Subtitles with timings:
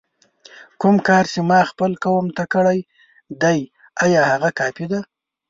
[0.81, 2.79] کوم کار چې ما خپل قوم ته کړی
[3.41, 3.59] دی
[4.03, 4.99] آیا هغه کافي دی؟!